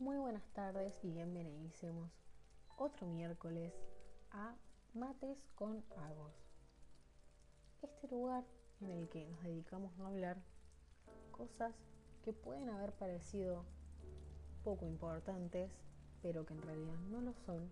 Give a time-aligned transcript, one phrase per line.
[0.00, 2.08] Muy buenas tardes y bienvenidísimos
[2.76, 3.74] otro miércoles
[4.30, 4.54] a
[4.94, 6.32] Mates con Agos.
[7.82, 8.44] Este lugar
[8.80, 10.36] en el que nos dedicamos a hablar
[11.32, 11.74] cosas
[12.24, 13.64] que pueden haber parecido
[14.62, 15.68] poco importantes,
[16.22, 17.68] pero que en realidad no lo son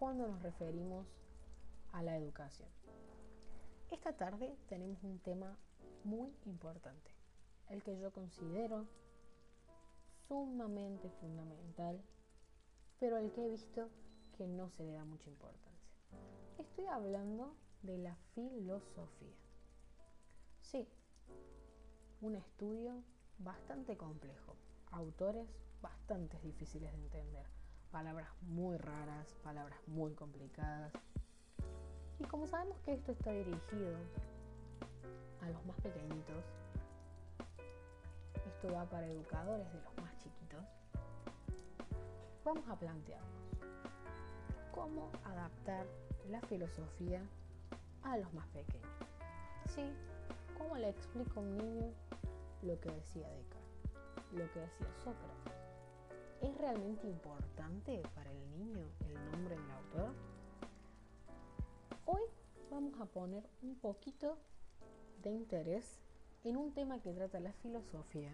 [0.00, 1.06] cuando nos referimos
[1.92, 2.68] a la educación.
[3.92, 5.56] Esta tarde tenemos un tema
[6.02, 7.12] muy importante,
[7.68, 8.88] el que yo considero
[10.28, 12.00] sumamente fundamental,
[12.98, 13.88] pero al que he visto
[14.36, 15.90] que no se le da mucha importancia.
[16.58, 19.36] Estoy hablando de la filosofía.
[20.60, 20.88] Sí,
[22.20, 23.02] un estudio
[23.38, 24.56] bastante complejo,
[24.90, 25.48] autores
[25.80, 27.46] bastante difíciles de entender,
[27.90, 30.92] palabras muy raras, palabras muy complicadas.
[32.18, 33.96] Y como sabemos que esto está dirigido
[35.42, 36.44] a los más pequeñitos,
[38.56, 40.64] esto va para educadores de los más chiquitos,
[42.42, 43.30] vamos a plantearnos
[44.72, 45.86] cómo adaptar
[46.30, 47.22] la filosofía
[48.02, 48.88] a los más pequeños.
[49.74, 49.82] Sí,
[50.56, 51.92] cómo le explico a un niño
[52.62, 55.52] lo que decía Descartes, lo que decía Sócrates.
[56.40, 60.14] ¿Es realmente importante para el niño el nombre del autor?
[62.06, 62.22] Hoy
[62.70, 64.38] vamos a poner un poquito
[65.22, 65.98] de interés
[66.44, 68.30] en un tema que trata la filosofía,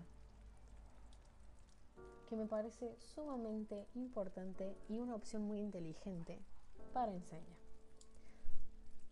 [2.33, 6.39] que me parece sumamente importante y una opción muy inteligente
[6.95, 7.59] para enseñar.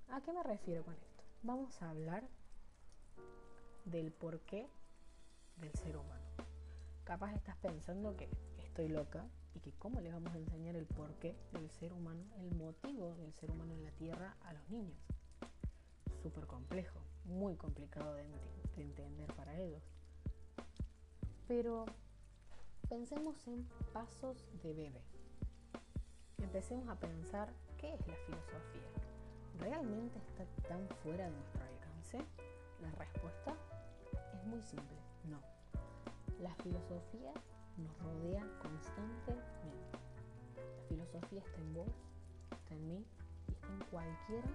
[0.09, 1.23] ¿A qué me refiero con esto?
[1.43, 2.27] Vamos a hablar
[3.85, 4.67] del porqué
[5.59, 6.25] del ser humano.
[7.05, 11.37] Capaz estás pensando que estoy loca y que cómo le vamos a enseñar el porqué
[11.53, 14.99] del ser humano, el motivo del ser humano en la Tierra a los niños.
[16.23, 18.25] Súper complejo, muy complicado de,
[18.77, 19.83] de entender para ellos.
[21.47, 21.85] Pero
[22.91, 25.01] pensemos en pasos de bebé.
[26.39, 28.91] Empecemos a pensar qué es la filosofía.
[29.61, 32.19] ¿Realmente está tan fuera de nuestro alcance?
[32.83, 33.55] La respuesta
[34.35, 34.99] es muy simple,
[35.31, 35.41] no.
[36.43, 37.33] La filosofía
[37.77, 39.47] nos rodea constantemente.
[40.57, 41.95] La filosofía está en vos,
[42.51, 43.05] está en mí
[43.47, 44.49] y está en cualquiera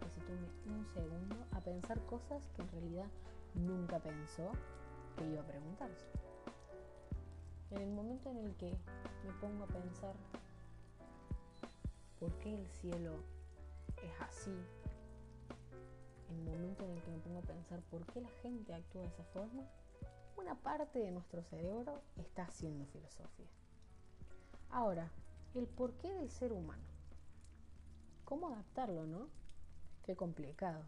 [0.00, 3.10] que se tome un segundo a pensar cosas que en realidad
[3.54, 4.52] nunca pensó
[5.16, 6.31] que iba a preguntarse.
[7.72, 8.70] En el momento en el que
[9.24, 10.14] me pongo a pensar
[12.20, 13.16] por qué el cielo
[13.96, 14.54] es así,
[16.28, 19.00] en el momento en el que me pongo a pensar por qué la gente actúa
[19.00, 19.62] de esa forma,
[20.36, 23.48] una parte de nuestro cerebro está haciendo filosofía.
[24.68, 25.10] Ahora,
[25.54, 26.84] el porqué del ser humano.
[28.26, 29.28] ¿Cómo adaptarlo, no?
[30.04, 30.84] Qué complicado.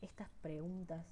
[0.00, 1.06] Estas preguntas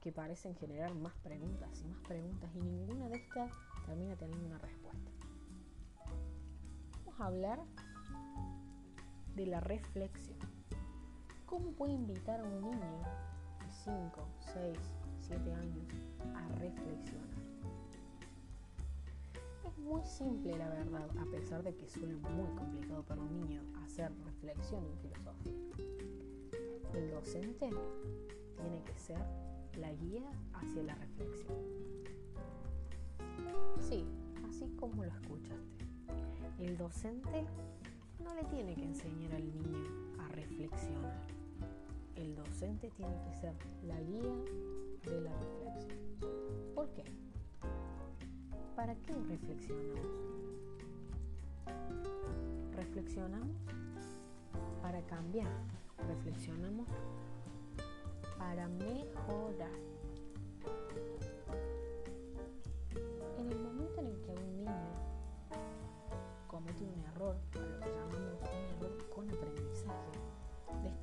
[0.00, 3.50] que parecen generar más preguntas y más preguntas y ninguna de estas
[3.88, 5.10] termina teniendo una respuesta.
[7.06, 7.58] Vamos a hablar
[9.34, 10.36] de la reflexión.
[11.46, 14.78] ¿Cómo puede invitar a un niño de 5, 6,
[15.22, 15.86] 7 años
[16.34, 17.28] a reflexionar?
[19.64, 23.62] Es muy simple la verdad, a pesar de que suena muy complicado para un niño
[23.84, 25.52] hacer reflexión en filosofía.
[26.92, 27.70] El docente
[28.60, 29.24] tiene que ser
[29.78, 31.56] la guía hacia la reflexión.
[34.58, 35.86] Sí, así como lo escuchaste.
[36.58, 37.44] El docente
[38.24, 39.88] no le tiene que enseñar al niño
[40.18, 41.26] a reflexionar.
[42.16, 43.54] El docente tiene que ser
[43.86, 44.34] la guía
[45.04, 45.98] de la reflexión.
[46.74, 47.04] ¿Por qué?
[48.74, 50.06] ¿Para qué reflexionamos?
[52.74, 53.56] Reflexionamos
[54.82, 55.52] para cambiar.
[56.08, 56.88] Reflexionamos
[58.38, 59.97] para mejorar.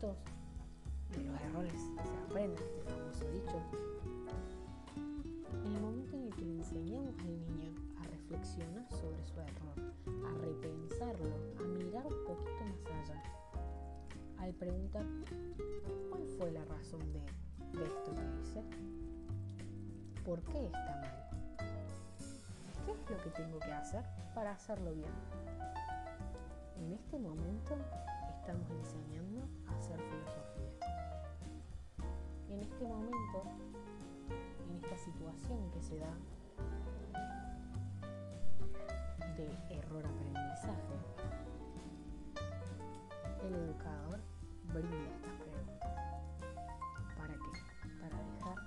[0.06, 3.62] De estos, de los errores se aprende, este famoso dicho,
[5.66, 9.76] en el momento en el que le enseñamos al niño a reflexionar sobre su error,
[10.26, 13.24] a repensarlo, a mirar un poquito más allá,
[14.40, 15.06] al preguntar
[16.10, 17.20] cuál fue la razón de
[17.84, 18.64] esto que hice,
[20.24, 21.58] por qué está mal,
[22.86, 24.04] qué es lo que tengo que hacer
[24.34, 25.12] para hacerlo bien.
[26.78, 27.76] En este momento
[28.46, 30.70] estamos enseñando a hacer filosofía.
[32.48, 33.42] En este momento,
[34.70, 36.14] en esta situación que se da
[39.36, 40.94] de error-aprendizaje,
[43.48, 44.20] el educador
[44.66, 45.96] brinda estas preguntas.
[47.18, 47.52] ¿Para qué?
[48.00, 48.58] Para dejar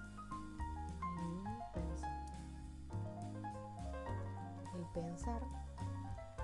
[1.02, 1.56] al niño.
[4.74, 5.42] El pensar,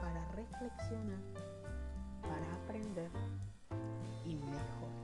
[0.01, 1.54] para reflexionar,
[2.65, 3.11] aprender
[4.25, 4.95] y mejorar.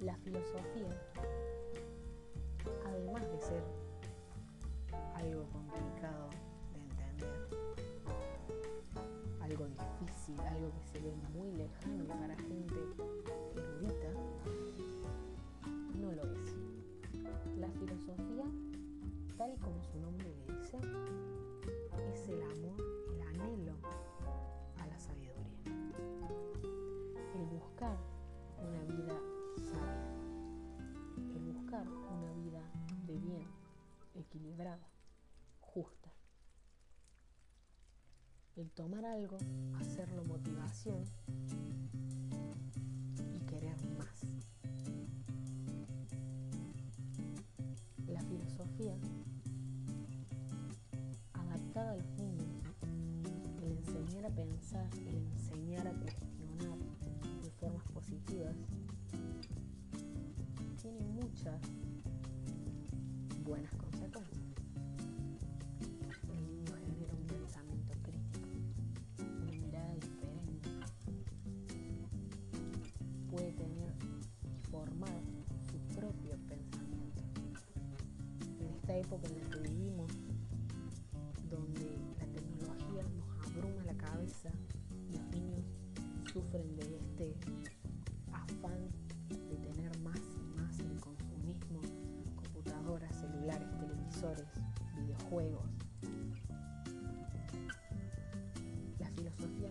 [0.00, 0.88] La filosofía,
[2.86, 3.62] además de ser
[5.14, 6.28] algo complicado
[6.72, 7.48] de entender,
[9.40, 12.74] algo difícil, algo que se ve muy lejano para gente
[13.56, 14.12] erudita,
[16.00, 16.56] no lo es.
[17.58, 18.44] La filosofía,
[19.36, 20.78] tal y como su nombre le dice,
[22.12, 22.99] es el amor,
[34.30, 34.88] equilibrada,
[35.58, 36.12] justa.
[38.54, 39.38] El tomar algo,
[39.80, 41.02] hacerlo motivación
[43.34, 44.20] y querer más.
[48.06, 48.96] La filosofía
[51.32, 52.46] adaptada a los niños,
[53.64, 56.78] el enseñar a pensar, el enseñar a cuestionar
[57.42, 58.54] de formas positivas,
[60.80, 61.60] tiene muchas
[63.44, 63.79] buenas
[79.00, 80.12] época en la que vivimos,
[81.48, 84.50] donde la tecnología nos abruma la cabeza,
[85.10, 85.64] los niños
[86.30, 87.36] sufren de este
[88.32, 88.90] afán
[89.28, 91.80] de tener más y más el consumismo,
[92.36, 94.46] computadoras, celulares, televisores,
[94.96, 95.68] videojuegos.
[98.98, 99.70] La filosofía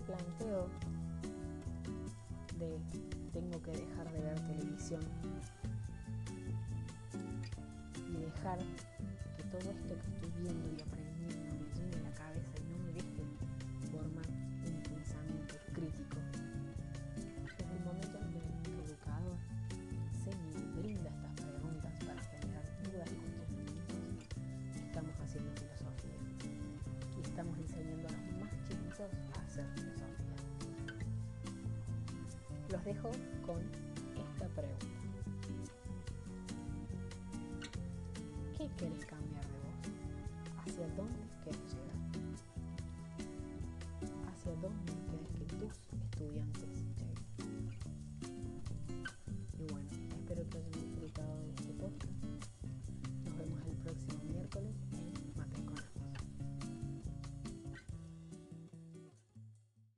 [0.00, 0.68] planteo
[2.58, 2.78] de
[3.32, 5.00] tengo que dejar de ver televisión
[8.08, 12.64] y dejar que todo esto que estoy viendo y aprendiendo me llene la cabeza y
[12.72, 13.22] no me deje
[13.90, 16.16] formar un pensamiento crítico.
[17.56, 19.38] Desde el momento en que el educador
[20.12, 24.28] enseña y brinda estas preguntas para generar dudas y cuestionamientos,
[24.74, 26.18] estamos haciendo filosofía
[27.16, 29.89] y estamos enseñando a los más chiquitos a hacer.
[32.70, 33.10] Los dejo
[33.44, 33.58] con
[34.14, 34.86] esta pregunta.
[38.56, 39.76] ¿Qué querés cambiar de vos?
[40.58, 41.96] ¿Hacia dónde querés llegar?
[44.28, 46.79] ¿Hacia dónde querés que tus estudiantes